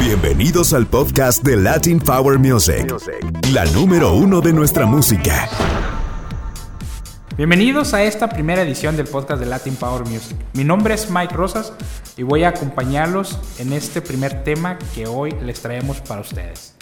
Bienvenidos 0.00 0.72
al 0.72 0.86
podcast 0.86 1.42
de 1.42 1.56
Latin 1.56 1.98
Power 1.98 2.38
Music, 2.38 2.94
la 3.52 3.64
número 3.66 4.14
uno 4.14 4.40
de 4.40 4.52
nuestra 4.52 4.86
música. 4.86 5.48
Bienvenidos 7.36 7.94
a 7.94 8.02
esta 8.02 8.28
primera 8.28 8.62
edición 8.62 8.96
del 8.96 9.06
podcast 9.06 9.40
de 9.40 9.46
Latin 9.46 9.74
Power 9.76 10.06
Music. 10.06 10.36
Mi 10.54 10.64
nombre 10.64 10.94
es 10.94 11.10
Mike 11.10 11.34
Rosas 11.34 11.72
y 12.16 12.22
voy 12.22 12.44
a 12.44 12.50
acompañarlos 12.50 13.38
en 13.58 13.72
este 13.72 14.00
primer 14.00 14.44
tema 14.44 14.78
que 14.94 15.06
hoy 15.06 15.32
les 15.42 15.60
traemos 15.60 16.00
para 16.00 16.20
ustedes. 16.20 16.74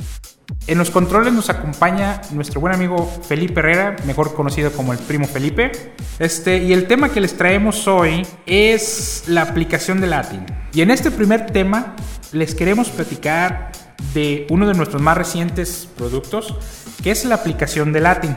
En 0.67 0.79
los 0.79 0.91
controles 0.91 1.33
nos 1.33 1.51
acompaña 1.51 2.21
nuestro 2.33 2.61
buen 2.61 2.75
amigo 2.75 3.11
Felipe 3.27 3.61
Herrera, 3.61 3.97
mejor 4.05 4.35
conocido 4.35 4.71
como 4.73 4.93
el 4.93 4.99
primo 4.99 5.27
Felipe. 5.27 5.73
Este, 6.19 6.59
y 6.59 6.73
el 6.73 6.87
tema 6.87 7.09
que 7.09 7.21
les 7.21 7.37
traemos 7.37 7.89
hoy 7.89 8.27
es 8.47 9.25
la 9.27 9.43
aplicación 9.43 10.01
de 10.01 10.07
Latin. 10.07 10.45
Y 10.73 10.83
en 10.83 10.91
este 10.91 11.11
primer 11.11 11.47
tema 11.47 11.97
les 12.33 12.55
queremos 12.55 12.91
platicar 12.91 13.73
de 14.15 14.47
uno 14.51 14.69
de 14.69 14.75
nuestros 14.75 15.03
más 15.03 15.17
recientes 15.17 15.89
productos, 15.97 16.55
que 17.03 17.11
es 17.11 17.25
la 17.25 17.37
aplicación 17.37 17.93
de 17.93 18.01
Latin. 18.01 18.37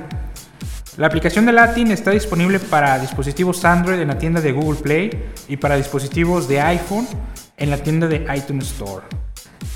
La 0.97 1.07
aplicación 1.07 1.45
de 1.45 1.51
Latin 1.51 1.91
está 1.91 2.11
disponible 2.11 2.59
para 2.59 2.99
dispositivos 2.99 3.65
Android 3.65 3.99
en 3.99 4.07
la 4.07 4.17
tienda 4.17 4.41
de 4.41 4.51
Google 4.51 4.79
Play 4.79 5.33
y 5.47 5.57
para 5.57 5.75
dispositivos 5.75 6.47
de 6.47 6.61
iPhone 6.61 7.07
en 7.57 7.69
la 7.69 7.77
tienda 7.77 8.07
de 8.07 8.25
iTunes 8.35 8.71
Store. 8.71 9.05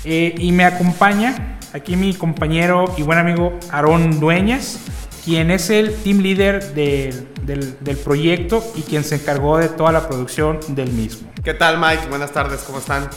Eh, 0.04 0.34
y 0.38 0.52
me 0.52 0.64
acompaña 0.64 1.57
aquí 1.72 1.96
mi 1.96 2.14
compañero 2.14 2.94
y 2.96 3.02
buen 3.02 3.18
amigo 3.18 3.58
Aarón 3.70 4.20
Dueñas, 4.20 4.78
quien 5.24 5.50
es 5.50 5.70
el 5.70 5.94
team 5.94 6.18
leader 6.18 6.72
del, 6.74 7.28
del, 7.42 7.96
proyecto 7.96 8.64
y 8.74 8.82
quien 8.82 9.04
se 9.04 9.16
encargó 9.16 9.58
de 9.58 9.68
toda 9.68 9.92
la 9.92 10.08
producción 10.08 10.60
del 10.68 10.90
mismo. 10.92 11.28
¿Qué 11.42 11.54
tal 11.54 11.78
Mike? 11.78 12.06
Buenas 12.08 12.32
tardes, 12.32 12.60
¿cómo 12.62 12.78
están? 12.78 13.08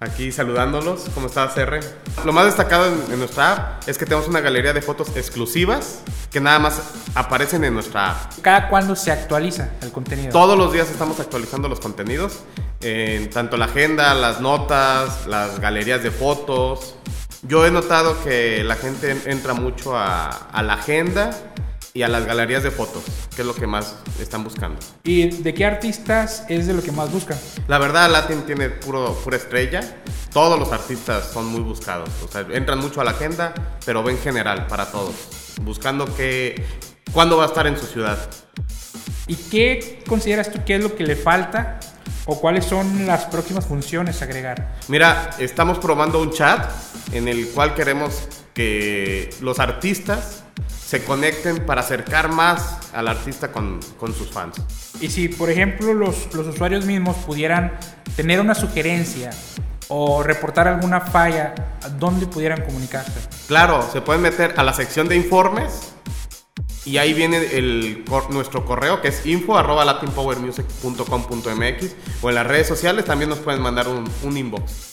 Aquí 0.00 0.30
saludándolos, 0.30 1.06
¿cómo 1.12 1.26
estás, 1.26 1.56
R? 1.56 1.80
Lo 2.24 2.32
más 2.32 2.44
destacado 2.44 2.86
en, 2.86 3.18
nuestra 3.18 3.52
app 3.52 3.88
es 3.88 3.98
que 3.98 4.04
tenemos 4.04 4.28
una 4.28 4.40
galería 4.40 4.72
de 4.72 4.80
fotos 4.80 5.08
exclusivas 5.16 6.02
que 6.30 6.40
nada 6.40 6.60
más 6.60 6.80
aparecen 7.16 7.64
en 7.64 7.74
nuestra 7.74 8.12
app. 8.12 8.32
¿Cada 8.40 8.68
cuándo 8.68 8.94
se 8.94 9.10
actualiza 9.10 9.70
el 9.82 9.90
contenido? 9.90 10.30
Todos 10.30 10.56
los 10.56 10.72
días 10.72 10.88
estamos 10.88 11.18
actualizando 11.18 11.68
los 11.68 11.80
contenidos, 11.80 12.44
en 12.80 13.28
tanto 13.30 13.56
la 13.56 13.64
agenda, 13.64 14.14
las 14.14 14.40
notas, 14.40 15.26
las 15.26 15.58
galerías 15.58 16.00
de 16.04 16.12
fotos. 16.12 16.94
Yo 17.42 17.64
he 17.64 17.70
notado 17.70 18.22
que 18.24 18.64
la 18.64 18.74
gente 18.76 19.16
entra 19.26 19.54
mucho 19.54 19.96
a, 19.96 20.28
a 20.28 20.62
la 20.62 20.74
agenda 20.74 21.30
y 21.94 22.02
a 22.02 22.08
las 22.08 22.26
galerías 22.26 22.62
de 22.62 22.70
fotos, 22.70 23.02
que 23.34 23.42
es 23.42 23.46
lo 23.46 23.54
que 23.54 23.66
más 23.66 23.96
están 24.20 24.44
buscando. 24.44 24.78
¿Y 25.04 25.30
de 25.30 25.54
qué 25.54 25.64
artistas 25.64 26.44
es 26.48 26.66
de 26.66 26.74
lo 26.74 26.82
que 26.82 26.92
más 26.92 27.10
buscan? 27.10 27.38
La 27.66 27.78
verdad, 27.78 28.10
Latin 28.10 28.42
tiene 28.42 28.70
puro, 28.70 29.14
pura 29.24 29.36
estrella. 29.36 29.80
Todos 30.32 30.58
los 30.58 30.70
artistas 30.72 31.30
son 31.32 31.46
muy 31.46 31.60
buscados. 31.60 32.08
O 32.24 32.28
sea, 32.28 32.46
entran 32.52 32.78
mucho 32.78 33.00
a 33.00 33.04
la 33.04 33.12
agenda, 33.12 33.54
pero 33.84 34.02
ven 34.02 34.18
general 34.18 34.66
para 34.66 34.86
todos. 34.86 35.14
Buscando 35.62 36.14
que, 36.14 36.64
cuándo 37.12 37.36
va 37.36 37.44
a 37.44 37.46
estar 37.46 37.66
en 37.66 37.78
su 37.78 37.86
ciudad. 37.86 38.18
¿Y 39.26 39.34
qué 39.34 40.02
consideras 40.08 40.50
tú 40.50 40.64
que 40.64 40.76
es 40.76 40.82
lo 40.82 40.94
que 40.94 41.04
le 41.04 41.16
falta 41.16 41.80
o 42.28 42.38
cuáles 42.38 42.66
son 42.66 43.06
las 43.06 43.24
próximas 43.24 43.66
funciones 43.66 44.20
a 44.20 44.26
agregar? 44.26 44.74
Mira, 44.88 45.30
estamos 45.38 45.78
probando 45.78 46.20
un 46.20 46.30
chat 46.30 46.70
en 47.12 47.26
el 47.26 47.48
cual 47.48 47.74
queremos 47.74 48.28
que 48.52 49.30
los 49.40 49.58
artistas 49.58 50.44
se 50.84 51.02
conecten 51.04 51.64
para 51.64 51.80
acercar 51.80 52.28
más 52.28 52.92
al 52.92 53.08
artista 53.08 53.50
con, 53.50 53.80
con 53.98 54.14
sus 54.14 54.30
fans. 54.30 54.56
Y 55.00 55.08
si, 55.08 55.28
por 55.28 55.48
ejemplo, 55.48 55.94
los, 55.94 56.32
los, 56.34 56.46
usuarios 56.48 56.84
mismos 56.84 57.16
pudieran 57.16 57.72
tener 58.14 58.40
una 58.40 58.54
sugerencia 58.54 59.30
o 59.88 60.22
reportar 60.22 60.68
alguna 60.68 61.00
falla, 61.00 61.54
¿dónde 61.98 62.26
pudieran 62.26 62.62
comunicarse? 62.62 63.20
Claro, 63.46 63.88
se 63.90 64.02
pueden 64.02 64.20
meter 64.20 64.52
a 64.58 64.62
la 64.62 64.74
sección 64.74 65.08
de 65.08 65.16
informes 65.16 65.94
y 66.88 66.96
ahí 66.96 67.12
viene 67.12 67.36
el, 67.52 68.02
nuestro 68.30 68.64
correo 68.64 69.02
que 69.02 69.08
es 69.08 69.26
info 69.26 69.58
arroba 69.58 69.84
latinpowermusic.com.mx 69.84 71.94
o 72.22 72.30
en 72.30 72.34
las 72.34 72.46
redes 72.46 72.66
sociales 72.66 73.04
también 73.04 73.28
nos 73.28 73.40
pueden 73.40 73.60
mandar 73.60 73.88
un, 73.88 74.10
un 74.22 74.36
inbox. 74.36 74.92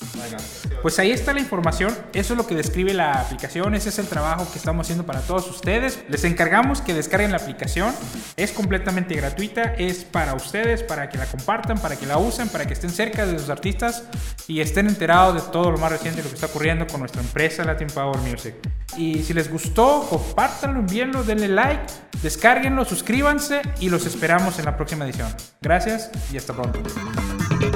Pues 0.82 1.00
ahí 1.00 1.12
está 1.12 1.32
la 1.34 1.40
información, 1.40 1.96
eso 2.14 2.34
es 2.34 2.38
lo 2.38 2.46
que 2.46 2.54
describe 2.54 2.94
la 2.94 3.14
aplicación, 3.14 3.74
ese 3.76 3.88
es 3.90 3.98
el 3.98 4.08
trabajo 4.08 4.46
que 4.52 4.60
estamos 4.60 4.86
haciendo 4.86 5.06
para 5.06 5.22
todos 5.22 5.50
ustedes. 5.50 6.04
Les 6.10 6.26
encargamos 6.26 6.82
que 6.82 6.94
descarguen 6.94 7.32
la 7.32 7.38
aplicación, 7.38 7.96
es 8.36 8.52
completamente 8.52 9.16
gratuita, 9.16 9.74
es 9.78 10.04
para 10.04 10.36
ustedes, 10.36 10.84
para 10.84 11.10
que 11.10 11.18
la 11.18 11.26
compartan, 11.26 11.80
para 11.80 11.96
que 11.96 12.06
la 12.06 12.18
usen, 12.18 12.50
para 12.50 12.68
que 12.68 12.74
estén 12.74 12.92
cerca 12.92 13.26
de 13.26 13.40
sus 13.40 13.50
artistas 13.50 14.04
y 14.48 14.60
estén 14.60 14.88
enterados 14.88 15.36
de 15.36 15.42
todo 15.52 15.72
lo 15.72 15.78
más 15.78 15.92
reciente, 15.92 16.22
lo 16.22 16.30
que 16.30 16.36
está 16.36 16.48
ocurriendo 16.48 16.86
con 16.88 17.00
nuestra 17.00 17.22
empresa 17.22 17.64
Latin 17.64 17.88
Power 17.88 18.18
Music. 18.20 18.56
Y 18.98 19.24
si 19.24 19.34
les 19.34 19.52
gustó, 19.52 20.06
compártanlo, 20.10 20.80
envíenlo, 20.80 21.24
denle 21.24 21.48
like, 21.48 21.84
descárguenlo, 22.22 22.86
suscríbanse 22.86 23.62
y 23.80 23.90
los 23.90 24.06
esperamos 24.06 24.58
en 24.60 24.66
la 24.66 24.76
próxima 24.78 25.06
edición. 25.06 25.34
Gracias 25.62 26.10
y 26.32 26.38
hasta 26.38 26.54
pronto. 26.54 26.80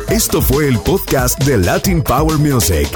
Esto 0.09 0.41
fue 0.41 0.67
el 0.67 0.79
podcast 0.79 1.43
de 1.43 1.57
Latin 1.57 2.01
Power 2.01 2.37
Music. 2.37 2.87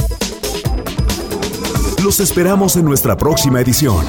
Los 2.04 2.20
esperamos 2.20 2.76
en 2.76 2.86
nuestra 2.86 3.18
próxima 3.18 3.62
edición. 3.62 4.06